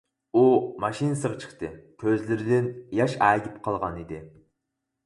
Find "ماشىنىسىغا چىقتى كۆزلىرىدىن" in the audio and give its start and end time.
0.83-2.73